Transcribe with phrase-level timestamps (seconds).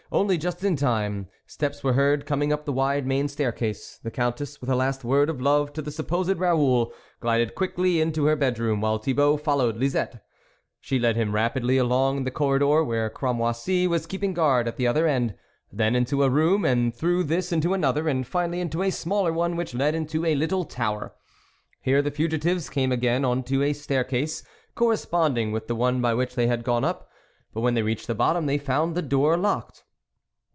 [0.13, 1.29] Only just in time!
[1.47, 3.97] steps were heard coming up the wide main staircase.
[4.03, 8.11] The Countess, with a last word of love to the supposed Raoul, glided quickly in
[8.11, 10.21] to her bedroom, while Thibault followed Lisette:
[10.81, 15.07] She led him rapidly along the corridor, where Cramoisi was keeping guard at the other
[15.07, 15.33] end;
[15.71, 19.55] then into a room, and through this into another, and finally into a smaller one
[19.55, 21.15] which led into a little tower;
[21.83, 24.43] here, the fugitives came again on to a staircase
[24.75, 27.09] corresponding with the one by which they had gone up,
[27.53, 29.85] but wheu THE WOLF LEADER they reached the bottom they found the door locked.